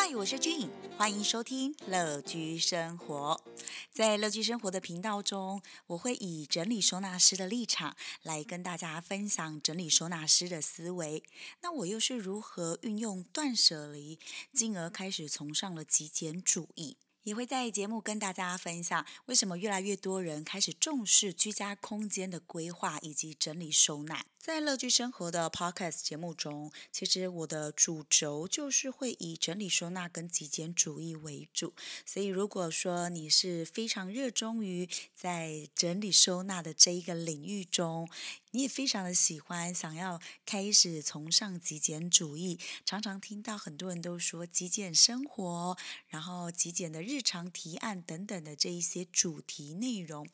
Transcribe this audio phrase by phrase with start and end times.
[0.00, 3.42] 嗨，我是俊，欢迎收听乐居生活。
[3.90, 11.24] 在乐居生活的频道中，我会以整理收纳师的立场来跟大家分享整理收纳师的思维。
[11.62, 14.20] 那我又是如何运用断舍离，
[14.52, 16.96] 进而开始崇尚了极简主义？
[17.24, 24.24] 也会在节目跟大家分享，为什么越来越多人开始重视居家空间的规划以及整理收纳。
[24.38, 31.74] 在乐居生活的 Podcast 节目中，其实我的主轴就是会以整理收纳跟极简主义为主。
[32.06, 38.08] 所以，如果说你是非常热衷于在整理收纳的这一个领域中，
[38.52, 50.26] 你也非常的喜欢，想要开始崇尚极简主义，常常听到很多人都说极简生活，然后极简的日常提案等等的这一些主题内容，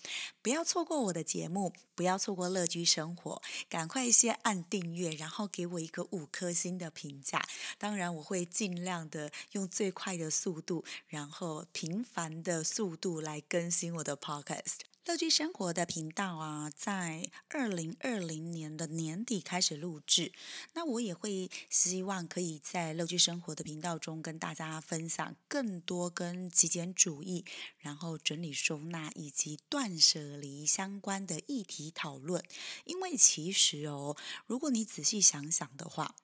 [0.43, 3.89] 不要错过我的节目，不要错过乐居生活，赶。
[3.95, 7.41] 快先按订阅，然后给我一个五颗星的评价。
[7.79, 14.81] 当然，我会尽量的用最快的速度，然后频繁的速度来更新我的 podcast。
[15.07, 20.33] 乐居生活的频道啊，在二零二零年的年底开始录制。
[20.73, 27.45] 那我也会希望可以在乐居生活的频道中跟大家分享更多跟极简主义、
[27.77, 32.43] 然后整理收纳以及断舍离相关的议题讨论。
[32.87, 34.17] 因为其实哦，
[34.47, 36.17] 如果你仔细想想的话，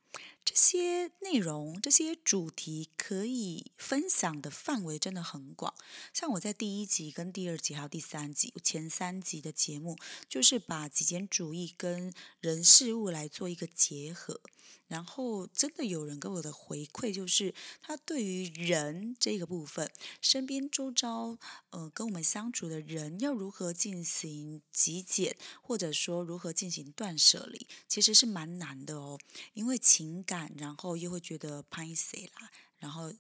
[0.43, 5.75] 这些内容、这些主题可以分享的范围真的很广。
[6.13, 9.97] 像我在第一集、跟第二集还有第三集前三集的节目，
[10.29, 14.41] 就是把极简主义跟人事物来做一个结合。
[14.89, 19.91] 然后真的有人给我的回馈，就是他对于人这个部分，
[20.21, 21.39] 身边周遭
[21.71, 29.19] 呃跟我们相处的人，要如何进行极简，或者说如何进行断舍离，其实是蛮难的哦。
[29.55, 33.13] 因为情感，然后又会觉得拍谁啦，然后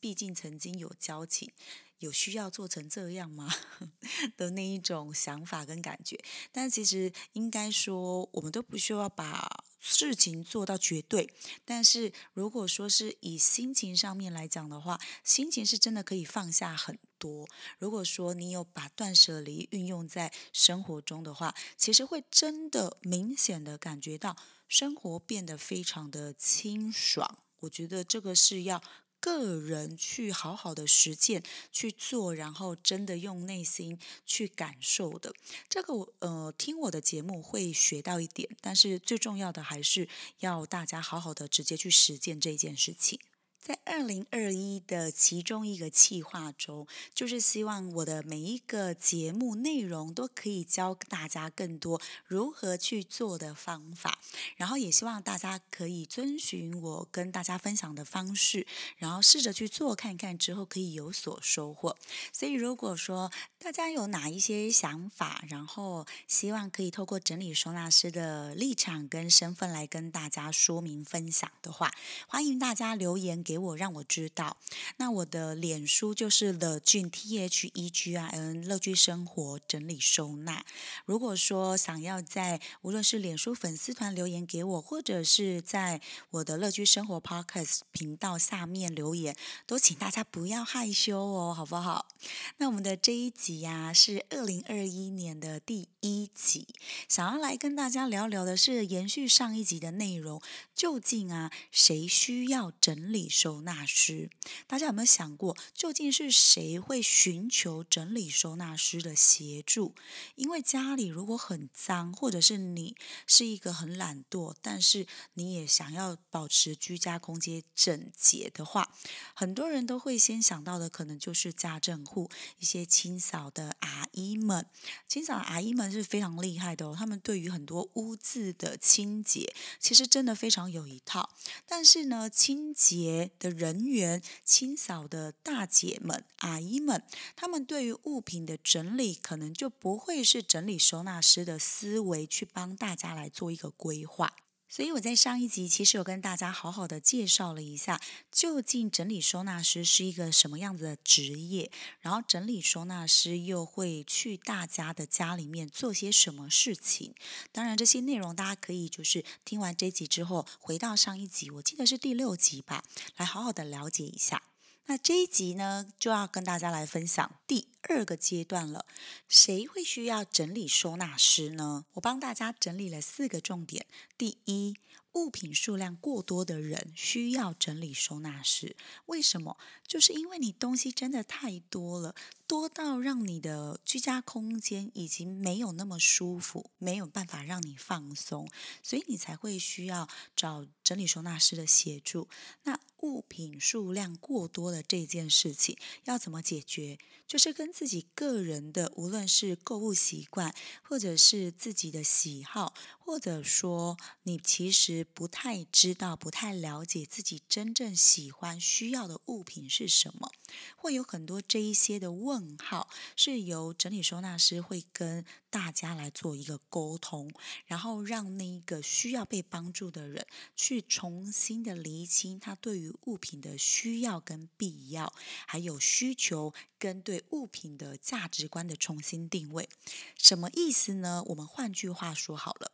[0.00, 1.50] 毕竟曾经有交情，
[1.98, 3.52] 有需要做成这样吗？
[4.36, 6.18] 的那一种想法跟感觉。
[6.52, 9.64] 但其实应该说，我们都不需要把。
[9.86, 11.28] 事情做到绝对，
[11.62, 17.46] 但是如果说是以心情上面来讲的话，心情是真的可以放下很多。
[17.78, 24.34] 如果说你有把断舍离运用在生活中的话，其实会真的明显的感觉到
[24.66, 27.40] 生活变得非常的清爽。
[27.60, 28.82] 我觉得这个是要。
[29.24, 31.42] 个人去好好的实践
[31.72, 35.32] 去做，然后真的用内心去感受的，
[35.66, 40.06] 这个呃听我的节目会学到一点，但是最重要的还是
[40.40, 43.18] 要大家好好的直接去实践这件事情。
[43.64, 54.18] 在二零二一的其中一个企划中，就是希望我的每一个节目内容都可以教大家更多如何去做的方法，
[54.56, 58.66] 然后也希望大家可以遵循我跟大家分享的方式，
[58.98, 61.96] 然后试着去做看看，之后可以有所收获。
[62.34, 71.90] 所以如果说大家有哪一些想法，然后希望可以透过整理收纳师的立场跟身份来跟大家说明分享的话，
[72.28, 73.53] 欢迎大家留言给。
[73.54, 74.56] 给我让我知道，
[74.96, 80.64] 那我的脸书就是乐居 T H E G I N 乐居生活整理收纳。
[81.04, 86.00] 如果说想要在无论是脸书粉丝团留言给我，或者是在
[86.30, 92.08] 我的乐居生活 Podcast 频道下面留言，都请大家不要害羞哦，好不好？
[92.56, 96.66] 那我们的这一集呀是二零二一年的第一集，
[97.08, 100.42] 想要来跟大家聊聊的是延续上一集的内容，
[100.74, 103.28] 究竟啊谁需要整理？
[103.44, 104.30] 收纳师，
[104.66, 109.94] 大家有没有想过，究竟是谁会寻求整理收纳师的协助？
[110.34, 112.96] 因为家里如果很脏，或者是你
[113.26, 118.90] 是一个很懒惰，但是你也想要保持居家空间整洁的话，
[119.34, 124.66] 很多人都会先想到的，可能就是家政户，一些清扫的阿姨们。
[125.06, 131.28] 清扫阿姨们是非常厉害的哦，他们对于很多污渍的清洁，其实真的非常有一套。
[131.66, 137.02] 但是呢，清洁的人员清扫的大姐们、阿姨们，
[137.34, 144.34] 他们对于物品的整理，可能就不会是整理收纳师的思维去帮大家来做一个规划。
[144.74, 148.00] 所以我在上一集其实有跟大家好好的介绍了一下，
[148.32, 157.14] 究竟整理收纳师是一个什么样子的职业，然后整理收纳师又会去大家的家里面做些什么事情。
[157.52, 162.82] 当然这些内容大家可以就是听完这集之后回到上一集，我记得是第六集吧，
[163.16, 164.42] 来好好的了解一下。
[164.86, 168.86] 那这一集呢，就要跟大家来分享第二个阶段了。
[169.28, 171.86] 谁会需要整理收纳师呢？
[171.94, 173.86] 我帮大家整理了四个重点。
[174.16, 174.76] 第一。
[175.14, 178.74] 物品数量过多的人需要整理收纳师，
[179.06, 179.56] 为什么？
[179.86, 182.16] 就是因为你东西真的太多了，
[182.48, 188.50] 多到让你的居家空间已经没有那么舒服，没有办法让你放松，
[188.82, 192.28] 所以你才会需要找整理收纳师的协助。
[192.64, 196.98] 那物品数量过多的这件事情要怎么解决？
[197.26, 210.30] 就是跟自己个人的，无论是购物习惯，或者是自己的喜好，或者说你其实不太知道、不太了解自己真正喜欢、需要的物品是什么，
[210.76, 217.30] 会有很多这一些的问号，是由整理收纳师会跟大家来做一个沟通，
[217.64, 225.12] 然后让那一个需要被帮助的人去重新的厘清他对于物品的需要跟必要，
[225.46, 226.52] 还有需求。
[226.76, 229.70] 跟对物品的价值观的重新定位，
[230.18, 231.22] 什么意思呢？
[231.28, 232.72] 我们换句话说好了，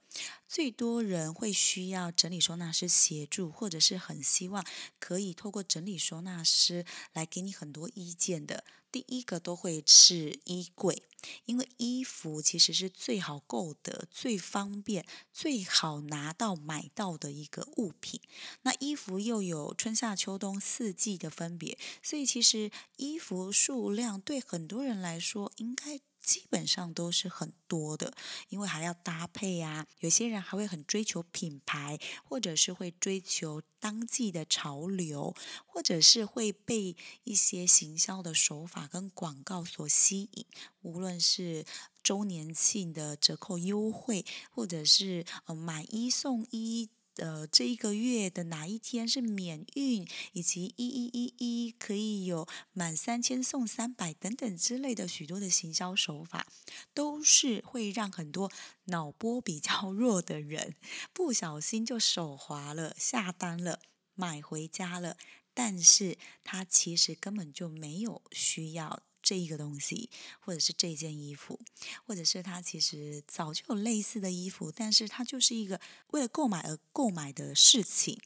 [0.49, 4.67] 最多人会需要整理收纳师协助，或者是很希望
[4.99, 8.64] 可以透过整理收纳师来给你很多意见的。
[8.90, 11.05] 第一个都会是衣柜，
[11.44, 18.20] 因为衣服其实是最好购得、最方便、最好拿到买到的一个物品。
[18.62, 26.00] 那衣服又有春夏秋冬四季的分别，所以其实衣服数量对很多人来说应该。
[26.31, 28.15] 基本上都是很多的，
[28.50, 29.85] 因为还要搭配啊。
[29.99, 35.35] 有些人还会很追求品牌，或者是会追求当季的潮流，
[35.67, 36.94] 或者是会被
[37.25, 40.47] 一些行销的手法跟广告所吸引。
[40.82, 41.65] 无论是
[42.00, 46.91] 周年庆的折扣优惠，或者是呃买一送一。
[47.20, 56.46] 呃，这一个月的哪一天是免运，以及一一一一可以有满三千送三百等等之类的许多的行销手法，
[56.94, 58.50] 都是会让很多
[58.87, 60.75] 脑波比较弱的人
[61.12, 63.81] 不小心就手滑了，下单了，
[64.14, 65.19] 买回家了，
[65.52, 69.02] 但是他其实根本就没有需要。
[69.22, 71.58] 这一个东西，或者是这件衣服，
[72.06, 78.20] 或者是他其实早就有类似的衣服，但是他就是一个为了购买而购买的事情。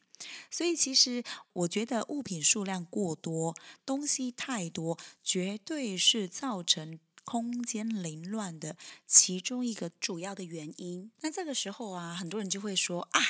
[0.50, 3.54] 所以，其实我觉得物品数量过多，
[3.84, 8.76] 东西太多，绝对是造成空间凌乱的
[9.06, 11.10] 其中一个主要的原因。
[11.20, 13.20] 那这个时候啊，很多人就会说啊，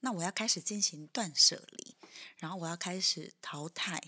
[0.00, 1.94] 那我要开始进行断舍离，
[2.38, 4.00] 然后我要开始淘汰。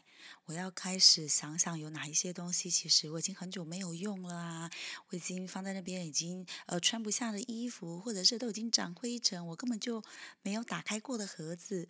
[0.47, 4.71] 我要开始想想有哪一些东西，其实我已经很久没有用了啊！
[5.09, 10.03] 我已经放在那边，已经呃穿不下的衣服，或者是都已经长灰尘，我根本就
[10.41, 11.89] 没有打开过的盒子。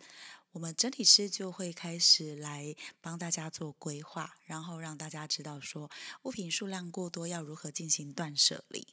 [0.51, 5.89] 我们整体师就会开始来帮大家做规划，然后让大家知道说
[6.23, 8.87] 物品数量过多要如何进行断舍离。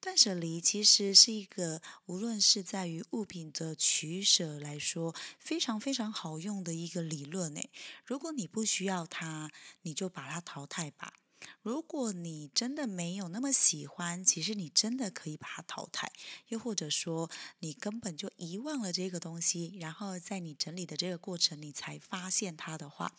[0.00, 7.70] 断舍离其实是一个，无论是在于物品的取舍来说，非常非常好用的一个理论诶。
[8.06, 9.50] 如果你不需要它，
[9.82, 11.12] 你就把它淘汰吧。
[11.60, 16.10] 如果你真的没有那么喜欢，其实你真的可以把它淘汰。
[16.48, 23.12] 又或者说，你根本就遗忘了这个东西，然后在你整理的这个过程，你才发现它的话，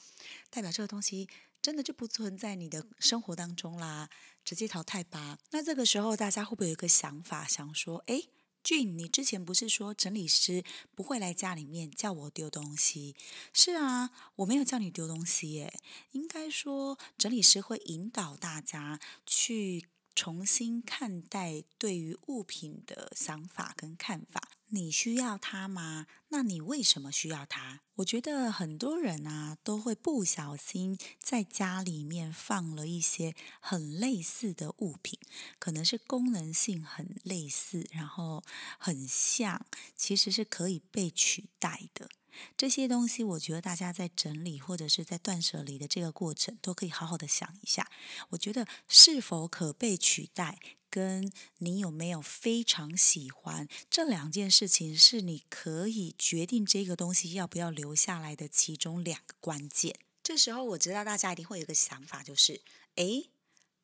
[0.50, 1.30] 代表这个东西。
[1.62, 4.10] 真的就不存在你的生活当中啦，
[4.44, 5.38] 直接淘汰吧。
[5.52, 8.24] 那这个时候大家会不会有一个想法，想说：哎，
[8.64, 13.16] 俊，你之前不是说整理师不会来家里面叫我丢东西？
[13.54, 15.74] 是啊，我没有叫你丢东西耶。
[16.12, 24.50] 应该说，整理师会引导大家去重新看待对于物品的想法跟看法。
[24.74, 26.08] 你需要它吗？
[26.30, 27.82] 那你为什么需要它？
[27.96, 35.20] 我觉得很多人啊都会不小心在家里面放了一些很类似的物品，
[35.60, 38.44] 可能是功能性很类似，然后
[38.80, 42.10] 很像，其实是可以被取代的。
[42.56, 47.92] 这些东西，我觉得大家在整理或者是在断舍离的这个过程，都可以好好的想一下。
[48.30, 50.58] 我觉得是否可被取代？
[50.92, 59.96] 跟你有没有非常喜欢这两件事情，是你可以决定这个东西要不要留下来的其中两个关键。
[60.22, 62.62] 这时候我知道大家一定会有个想法，就是，
[62.96, 63.30] 诶，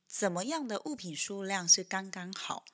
[0.07, 2.65] 怎么样的物品数量是刚刚好？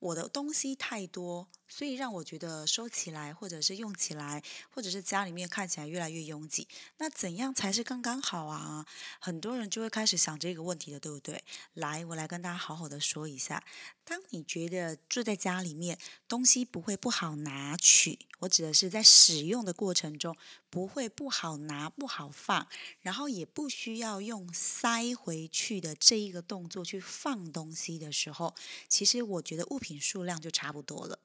[0.00, 6.66] 我的东西太多，所以让我觉得收起来，或者是用起来，或者是家里面看起来越来越拥挤。
[6.96, 8.86] 那怎样才是刚刚好啊？
[9.20, 11.44] 很多人就会开始想这个问题的，对不对？
[11.74, 13.62] 来，我来跟大家好好的说一下。
[14.10, 20.36] 当你觉得住在家里面东西不会不好拿取，我指的是在使用的过程中
[20.68, 22.66] 不会不好拿、不好放，
[23.02, 28.52] 然后也不需要用塞回去的这一个动作去放东西的时候，
[28.88, 31.20] 其实我觉得物品数量就差不多了。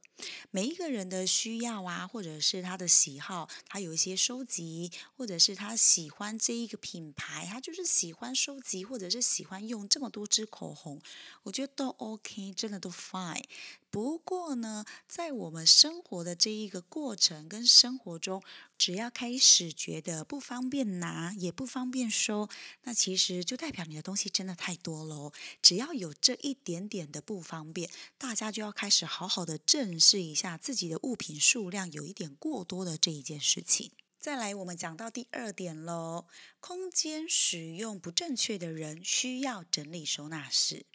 [0.50, 11.02] 每一个人的需要啊，或者是他的喜好，他有一些收集，或者是他喜欢这一个品牌，他就是喜欢收集，或者是喜欢用这么多支口红，
[11.44, 13.44] 我觉得都 OK，真的都 fine。
[13.90, 18.44] 不过呢，在我们生活的这一个过程跟生活中，
[18.78, 22.50] 只要开始觉得不方便拿，也不方便收，
[22.84, 25.32] 那其实就代表你的东西真的太多喽。
[25.62, 33.92] 只要有这一点点的不方便，大家就要开始好好的正视一下自己的物品数量有一点过多的这一件事情。
[34.20, 36.26] 再来，我们讲到第二点喽，
[36.60, 40.86] 空间使用不正确的人需要整理收纳室。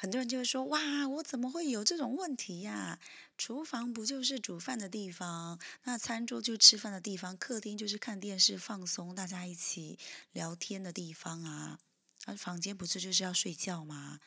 [0.00, 2.98] 很多人就会说：“哇，我怎么会有这种问题呀？
[3.36, 5.60] 厨房不就是煮饭的地方？
[5.84, 9.98] 那餐桌就吃饭的地方，客厅就是看电视放松、大家一起
[10.32, 11.78] 聊天的地方啊。
[12.24, 14.20] 而房间不是就是要睡觉吗？”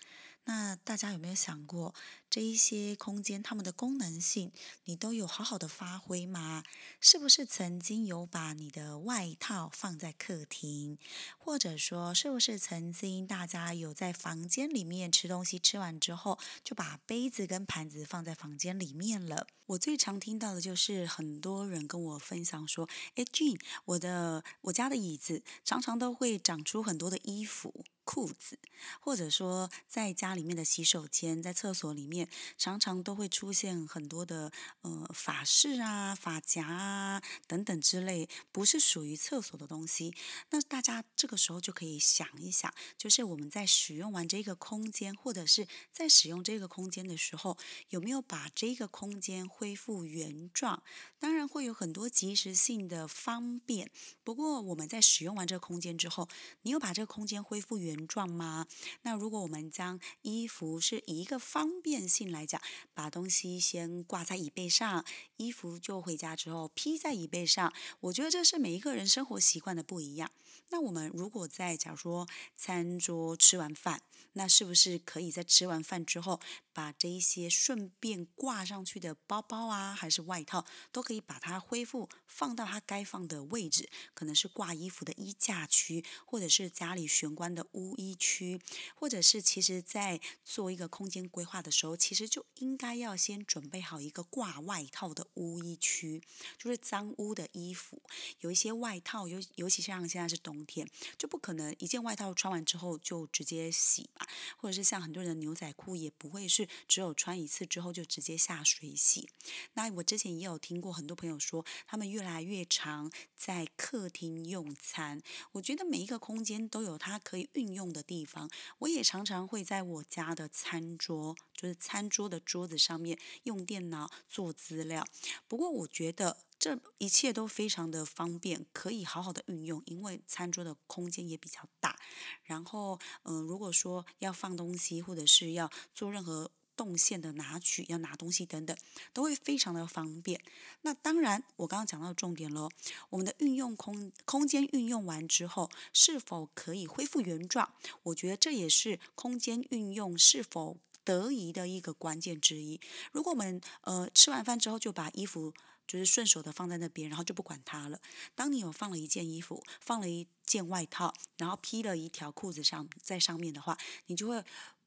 [0.46, 1.96] 那大家有没有想过，
[2.30, 4.52] 这一些空间它们的功能性，
[4.86, 6.64] 你都有好好的发挥吗？
[7.00, 10.98] 是不是曾经有把你的外套放在客厅，
[11.38, 19.48] 或者说是不是曾经大家有在房间里面吃东西，吃完之后就把杯子跟盘子放在房间里面了？
[19.68, 28.60] 我最常听到的就是很多人跟我分享说：“哎，Jean，我的我家的椅子常常都会长出很多的衣服。”裤子，
[29.00, 40.14] 或者说在家里面的洗手间、在厕所里面，常常都会出现很多的呃发饰啊、发夹啊等等之类，不是属于厕所的东西。
[40.50, 47.58] 那大家这个时候就可以想一想，就是我们在使用完这个空间，或者是在使用这个空间的时候，
[47.90, 50.84] 有没有把这个空间恢复原状？
[51.20, 53.90] 当然会有很多及时性的方便。
[54.26, 56.28] 不过我们在使用完这个空间之后，
[56.64, 57.93] 你有把这个空间恢复原？
[57.94, 58.66] 原状吗？
[59.04, 62.60] 那如果我们将衣服是一个方便性来讲，
[62.94, 65.06] 把东西先挂在椅背上，
[65.38, 70.32] 衣服就回家之后披在椅背上，我觉得这是每一个人生活习惯的不一样。
[70.70, 74.02] 那我们如果在假如说餐桌吃完饭，
[74.34, 76.40] 那是不是可以在吃完饭之后，
[76.74, 83.88] 把这一些顺便挂上去的包包啊，还是外套，都可以把它恢复放到它该放的位置？
[84.16, 88.62] 可能是挂衣服的衣架区，或者是家里玄关的污衣区，
[88.96, 96.22] 或者是其实在做一个空间规划的时候，其实就应该要先准备好一个挂外套的污衣区，
[96.58, 98.02] 就是脏污的衣服，
[98.40, 100.88] 有一些外套，尤尤其像现在是冬天，
[101.18, 104.26] 就不可能一件外套穿完之后就直接洗嘛，
[104.58, 109.28] 或者是像很多人的牛仔裤也不会是只有穿一次之后就直接下水洗。
[109.74, 115.22] 那我之前也有听过很多朋友说，他们越来越常在客厅用餐，
[115.54, 118.50] 我觉得每一个空间都有它可以运用的地方。
[118.80, 125.06] 我也常常会在我家的餐桌，就是餐桌的桌子上面用电脑做资料。
[125.48, 126.38] 不过我觉得。
[126.60, 132.00] 这一切都非常的方便，可以好好的运用，因为餐桌的空间也比较大。
[132.44, 138.76] 然后，嗯，如果说要放东西，或者是要做任何动线的拿取、要拿东西等等，
[139.14, 140.42] 都会非常的方便。
[140.82, 142.70] 那当然，我刚刚讲到重点喽，
[143.10, 147.74] 我们的运用空空间运用完之后，是否可以恢复原状？
[148.04, 152.80] 我觉得这也是空间运用是否得宜的一个关键之一。
[153.12, 155.54] 如果我们呃吃完饭之后就把衣服。
[155.86, 158.00] 就是顺手的放在那边，然后就不管它了。
[158.36, 164.42] 当你有放了一件衣服，放了一件外套，然后披了一条裤子上在上面的话，你就会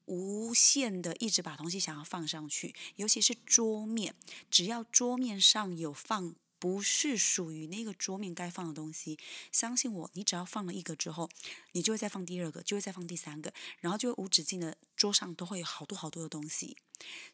[0.07, 2.75] 无限的一直把东西想要放上去。
[2.97, 4.15] 尤其是桌面，
[4.49, 9.17] 只要桌面上有放不是属于那个桌面该放的东西，
[9.51, 11.29] 相信我，你只要放了一个之后，
[11.73, 16.75] 你就会再放第二个，就会再放第三个，然后就无止境的桌上都会有好多好多的东西。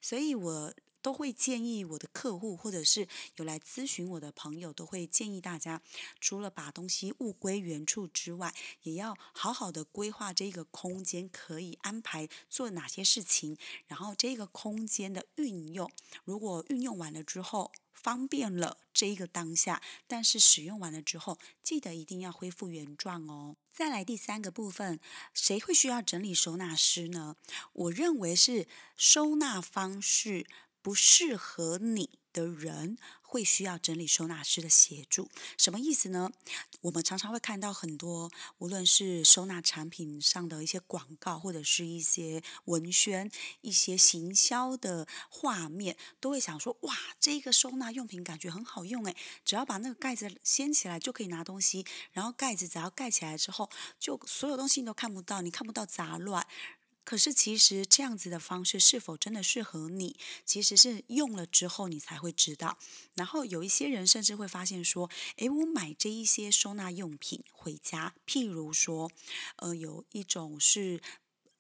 [0.02, 0.74] 所以我。
[1.04, 5.82] 都会建议我的客户，或者是有来咨询我的朋友，都会建议大家，
[6.20, 15.92] 除了把东西物归原处之外，也要好好的规划这个空间可以安排做哪些事情，然后这个空间的运用，
[16.24, 23.58] 如果运用完了之后方便了这一个当下，但是使用完了之后，记得一定要恢复原状哦。
[23.72, 25.00] 再来第三个部分，
[25.34, 27.36] 谁会需要整理收纳师呢？
[27.74, 30.46] 我认为是收纳方式。
[30.84, 32.20] 不适合你。
[32.34, 36.32] 的人会需要整理收纳师的协助，什么意思呢？
[36.82, 43.30] 我们常常会看到很多，无论是收纳产品上的一些广告，或者是一些文宣、
[43.62, 56.48] 一些行销的画面，都会想说：哇，这个收纳用品感觉很好用诶，只要把那个盖子掀起来就可以拿东西，然后盖子只要盖起来之后，就所有东西你都看不到，你看不到杂乱。
[57.04, 62.78] 可是，其实这样子的方式是否真的适合你，其实是用了之后你才会知道。
[63.14, 69.12] 然后有一些人甚至会发现说：“诶，我买这一些收纳用品回家，譬如说，
[69.58, 71.02] 呃，有一种是。”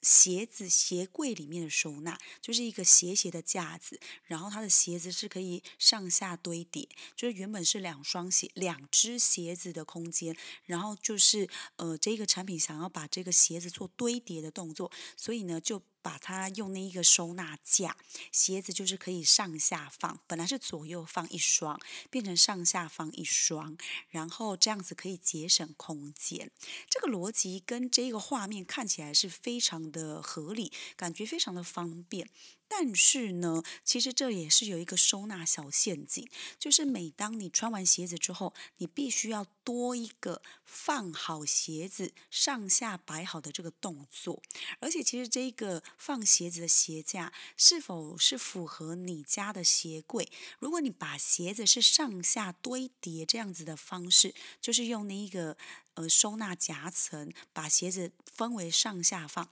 [0.03, 15.81] 鞋子鞋柜里面的收纳就是一个斜斜的架子，然后它的鞋子是可以上下堆叠，就是原本是两双鞋、两只鞋子的空间，然后就是呃这个产品想要把这个鞋子做堆叠的动作，所以呢就。
[16.03, 17.98] 把它用那一个收纳架，
[18.31, 21.79] 鞋子就是可以上下放，本来是左右放一双，
[22.12, 23.75] 变成上下放一双，
[24.10, 26.51] 然后这样子可以节省空间。
[26.89, 32.29] 这个逻辑跟这个画面看起来是非常的合理，感觉非常的方便。
[32.75, 36.27] 但是呢，其实这也是有一个收纳小陷阱，
[36.58, 44.42] 就是每当你穿完鞋子之后，你必须要多一个放好鞋子、上下摆好的这个动作。
[44.80, 50.27] 而且，其实这个放鞋子的鞋架是否是符合你家的鞋柜？
[50.58, 55.56] 如果你把鞋子是上下堆叠这样子的方式，就是用那一个
[55.94, 59.48] 呃收纳夹层把鞋子分为上下放。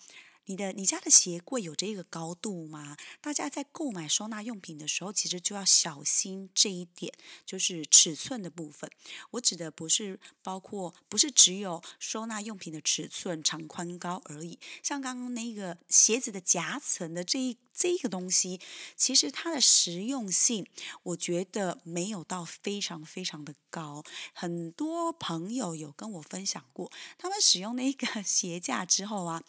[0.51, 2.97] 你的你家的鞋柜有这个高度吗？
[3.21, 7.13] 大家在购买收纳用品的时候，其实就要小心这一点，
[7.45, 8.91] 就是尺寸的部分。
[9.29, 14.59] 我指的不是包括，不是只有收纳用品的尺寸长宽高而已。
[14.83, 17.57] 像刚刚那个鞋子的夹层的这一。
[17.73, 18.59] 这个东西
[18.97, 20.67] 其实它的实用性，
[21.03, 24.03] 我觉得没有到非常非常的高。
[24.33, 29.41] 很多朋友有跟我分享过，他们使用那个 鞋架之后啊，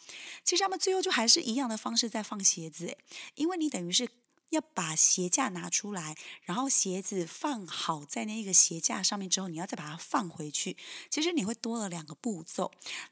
[0.43, 2.97] 其实他们最后就还是一样的方式在放鞋子，
[3.35, 4.09] 因为你等于是。
[4.49, 10.77] 要把鞋架拿出来，然后鞋子放好在那个鞋架上面之后，你要再把它放回去。
[11.09, 12.71] 其实你会多了两个步骤。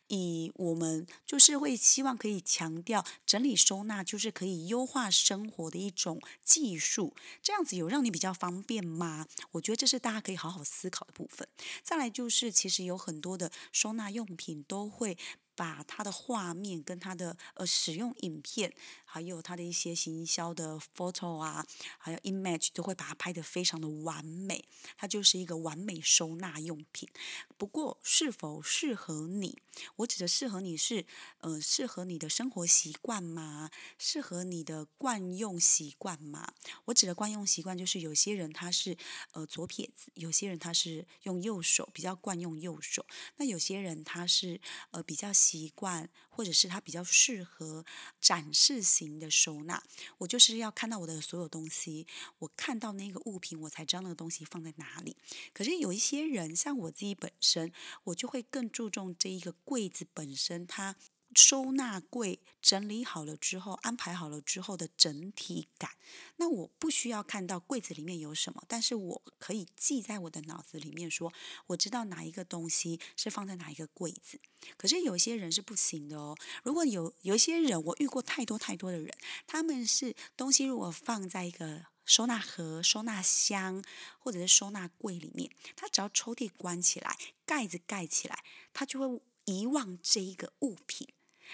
[0.10, 7.16] 以我们就是会希望可以强调整理收纳，就是可以优化生活的一种技术。
[7.42, 9.26] 这样子有让你比较方便吗？
[9.54, 11.48] 我觉得这是大家可以好好思考的部分。
[11.82, 15.18] 再来就是，其实有很多的收纳用品都会。
[15.56, 18.74] 把它的画面跟它的呃使用影片，
[19.12, 21.66] 还有它的一些行销的 photo 啊，
[21.98, 24.64] 还有 image 都会把它拍得非常的完美，
[24.96, 27.10] 它就是一个完美收纳用品。
[27.58, 29.58] 不过是否适合你？
[29.98, 31.06] 我指的适合你是
[31.40, 33.70] 呃适合你的生活习惯吗？
[33.98, 36.54] 适合你的惯用习惯吗？
[36.86, 38.96] 我指的惯用习惯就是有些人他是
[39.34, 45.32] 呃左撇子，有些人他是用右手比较惯用右手，那有些人他是呃比较。
[45.42, 47.86] 习惯，或者是它比较适合
[48.20, 49.84] 展示型的收纳。
[50.18, 52.08] 我就是要看到我的所有东西，
[52.40, 55.16] 我看到那个物品，我才知道那个东西放在哪里。
[55.54, 57.72] 可是有一些人，像我自己本身，
[58.06, 60.96] 我就会更注重这一个柜子本身它。
[61.34, 65.92] 收纳柜整理好了之后，安排好了之后的整体感，
[66.38, 71.32] 那我不需要看到柜子里面有什么，但是我可以记在我的脑子里面，说
[71.68, 74.40] 我知道哪一个东西是放在哪一个柜子。
[74.78, 76.38] 可是有些人是不行的哦。
[76.64, 79.12] 如果有有一些人，我遇过太多太多的人，
[79.48, 83.84] 他们是东西如果放在一个收纳盒、收纳箱
[84.20, 91.08] 或者是收纳柜里面，他只要抽屉关起来，盖子盖起来，他就会遗忘这一个物品。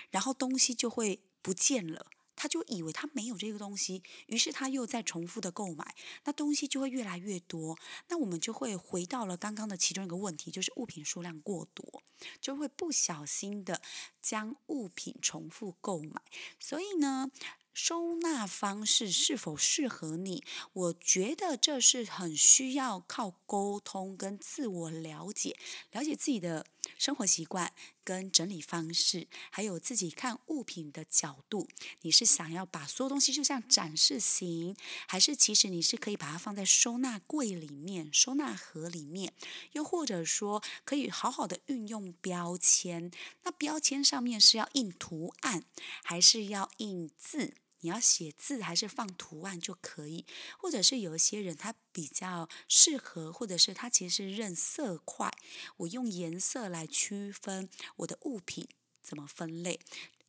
[0.09, 7.77] 然后东西就会不见了，他就以为他没有这个东西，于是他又在重复的购买，那东西就会越来越多。
[8.09, 12.03] 那我们就会回到了刚刚的其中一个问题，就是物品数量过多，
[12.41, 13.81] 就会不小心的
[14.21, 16.21] 将物品重复购买。
[16.59, 17.31] 所以呢。
[17.79, 20.43] 收纳方式是否适合你？
[20.73, 25.55] 我觉得这是很需要靠沟通跟自我了解，
[25.91, 26.65] 了解自己的
[26.97, 27.73] 生活习惯
[28.03, 31.67] 跟整理方式，还有自己看物品的角度。
[32.01, 34.75] 你是想要把所有东西就像展示型，
[35.07, 39.33] 还是其实你是可以把它放在收纳柜里面、收纳盒里面？
[39.73, 43.11] 又或者说可以好好的运用标签？
[43.43, 45.63] 那标签上面是要印图案，
[46.03, 47.53] 还是要印字？
[47.87, 50.25] 你要写字还是放图案就可以，
[50.57, 55.31] 或者是有一些人他比较适合，或者是他其实认色块，
[55.77, 58.67] 我用颜色来区分我的物品
[59.01, 59.79] 怎么分类。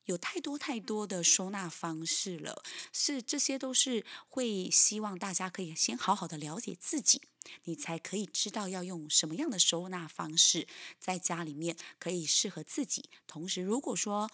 [0.04, 7.22] 有太多太多的收纳方式了，是这些都是会希望大家可以先好好的了解自己，
[7.64, 10.68] 你才可以知道要用什么样的收纳方式
[11.00, 13.10] 在家里面可以适合自己。
[13.26, 14.30] 同时，如果说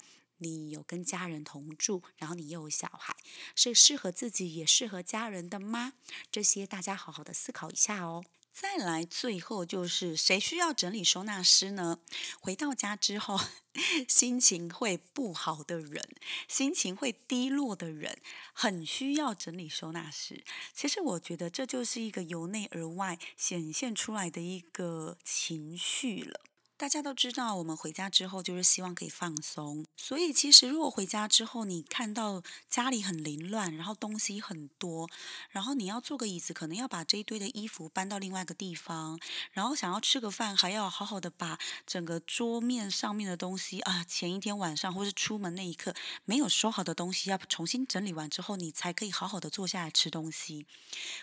[0.52, 3.16] 你有跟家人同住，然后你又有小孩，
[3.54, 5.94] 是适合自己也适合家人的吗？
[6.30, 8.24] 这些大家好好的思考一下哦。
[8.52, 11.98] 再来，最后就是谁需要整理收纳师呢？
[12.38, 13.40] 回到家之后，
[14.06, 16.00] 心情会不好的人，
[16.46, 18.20] 心情会低落的人，
[18.52, 20.44] 很需要整理收纳师。
[20.72, 26.40] 其实我觉得这就是一个由内而外显现出来的一个情绪了。
[26.84, 29.86] 大家都知道，我们回家之后就是希望可以放松。
[29.96, 35.08] 所以，其实如果回家之后你看到家里很凌乱，然后东西很多，
[35.48, 39.18] 然后你要坐个椅子，可能要把这一堆的衣服搬到另外一个地方，
[39.52, 45.94] 然后想要吃个饭，还要好好的把整个桌面上面的东西啊，前一天晚上或是出门那一刻
[46.26, 50.66] 没有收好的东西，要重新整理完之后，你才可以好好的坐下来吃东西。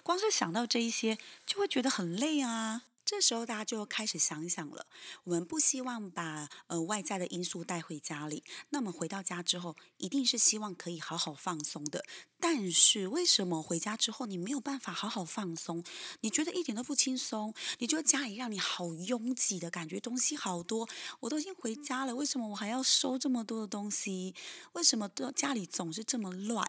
[0.01, 2.85] 光是想到这一些，就会觉得很累啊。
[3.11, 4.87] 这时候大家就开始想想了，
[5.25, 12.05] 我们不希望把呃外在的因素带回家里，那么回到家之后，一定是希望可以好好放松的。
[12.39, 15.83] 但是为什么回家之后你没有办法好好放松？
[16.21, 17.53] 你觉得一点都不轻松？
[17.79, 20.87] 你觉得家里让你好拥挤的感觉，东西好多，
[21.19, 24.33] 我都已经回家了，为什么我还要收这么多的东西？
[24.71, 26.65] 为什么家里总是这么乱？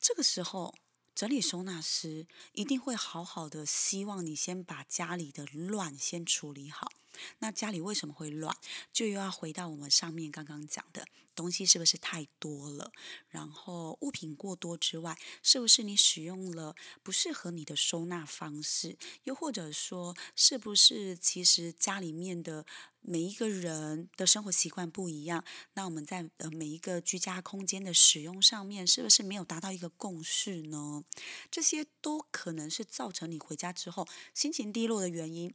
[0.00, 0.74] 这个时候。
[1.14, 6.92] 整理收纳师一定会好好的，希望你先把家里的乱先处理好。
[7.40, 8.56] 那家里为什么会乱？
[8.92, 12.92] 就又要回到我们上面刚刚讲的东西是不是太多了？
[13.28, 18.96] 然后物品过多之外，是不是你使用了不适合你的收纳方式？
[19.24, 22.64] 又或者说，是不是其实家里面的？
[23.02, 31.02] 每一个人的生活习惯不一样，那我们在呃每一个居家空间的使用上面，是不是没有达到一个共识呢？
[31.50, 35.54] 这些都可能是造成你回家之后心情低落的原因。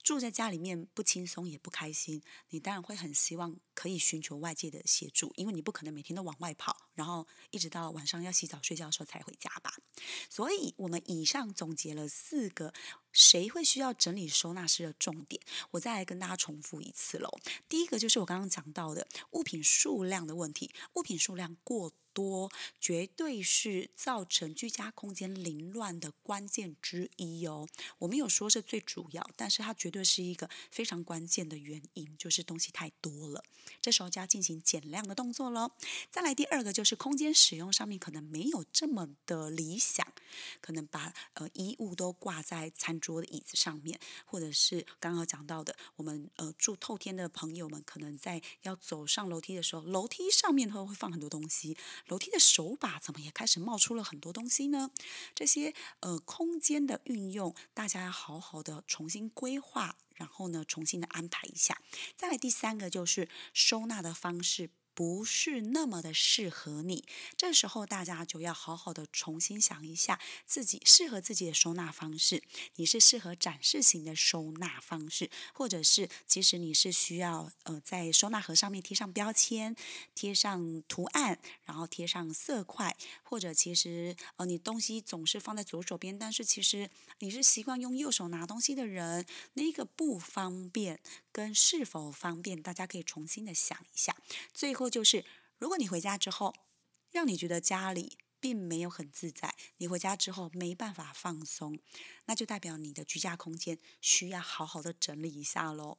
[0.00, 9.74] 住在家里面不轻松也不开心，你当然会很希望可以寻求外界的协助，因为你不可能每天都往外跑，然后一直到晚上要洗澡睡觉的时候才回家吧。
[10.30, 12.72] 所以，我们以上总结了四个
[13.12, 15.40] 谁会需要整理收纳师的重点，
[15.72, 17.30] 我再来跟大家重复一次喽。
[17.68, 21.92] 第一个就是我刚刚讲到的物品数量的问题，物品数量过。
[22.14, 27.68] 多绝对是造成居家空间凌乱的关键之一哦。
[27.98, 33.44] 我没有说是最主要，但是它绝对是一个非常关键的原因，就是东西太多了。
[33.80, 35.70] 这时候就要进行减量的动作喽。
[36.10, 40.04] 再来第二个就是空间使用上面可能没有这么的理想，
[40.60, 51.76] 可能把呃衣物都挂在餐桌的椅子上面，或者是刚刚讲到的，我们呃住透天的朋友们可能在要走上楼梯的时候，楼梯上面会会放很多东西。
[52.06, 54.90] 楼梯的手把怎么也开始冒出了很多东西呢？
[55.34, 61.80] 这些呃空间的运用，大家要好好的重新规划，然后呢重新的安排一下。
[62.16, 64.70] 再来第三个就是收纳的方式。
[64.98, 67.04] 不是那么的适合你，
[67.36, 72.42] 这时候大家就要好好的重新想一下自己适合自己的收纳方式。
[72.74, 79.76] 你是适合展示型的收纳方式，或者是其实你是需要呃在收纳盒上面贴上标签、
[80.16, 90.98] 贴上图案，然后贴上色块，或者其实呃你东西总是放在左手边，但是其实你是习惯用右手拿东西的人，那个不方便
[91.30, 94.16] 跟是否方便，大家可以重新的想一下。
[94.52, 94.88] 最后。
[94.90, 95.24] 就是，
[95.58, 96.54] 如果你回家之后，
[97.10, 101.78] 让你觉得家里并没有很自在，你回家之后没办法放松。
[102.26, 105.96] 那就代表你的居家空间需要好好的整理一下喽。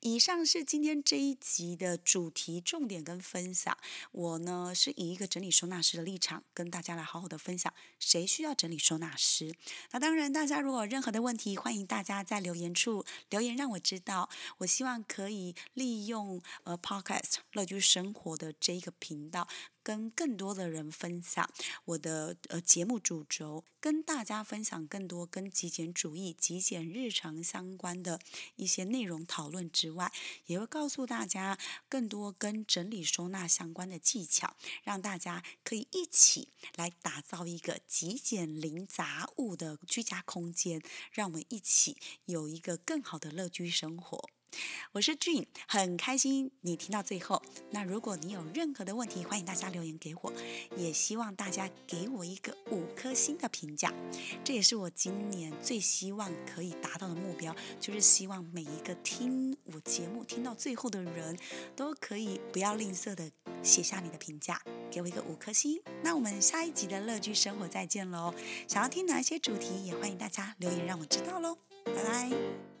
[0.00, 3.76] 以上是今天这一集的主题重点跟分享。
[4.12, 9.52] 我呢是以一个整理收纳师的立场跟大家来好好的分享，谁需要整理收纳师？
[9.90, 14.30] 那当然，大家如果有任何的问题，欢迎大家在留言处留言让我知道。
[14.58, 19.48] 我希望可以利用呃 Podcast 乐居生活的这一个频道，
[19.84, 21.48] 跟更多的人分享
[21.84, 25.44] 我的呃节目主轴，跟大家分享更多跟。
[25.54, 28.18] 极简主义、极简日常相关的
[28.56, 30.10] 一些内容讨论之外，
[30.46, 44.28] 也会告诉大家更多跟整理收纳相关的技巧，让大家可以一起来打造一个极简零杂物的居家空间，让我们一起有一个更好的乐居生活。
[44.92, 47.42] 我是俊，很开心你听到最后。
[47.70, 50.32] 那如果你有任何的问题，欢迎大家留言给我，
[50.76, 53.92] 也希望大家给我一个五颗星的评价。
[54.44, 61.36] 这也是我今年最希望可以达到的目标，就是希望每一个听我节目听到最后的人
[61.74, 63.30] 都可以不要吝啬的
[63.62, 65.80] 写下你的评价，给我一个五颗星。
[66.02, 68.34] 那我们下一集的乐居生活再见喽！
[68.68, 71.56] 想要听哪些主题，也欢迎大家留言让我知道喽。
[71.84, 72.73] 拜拜。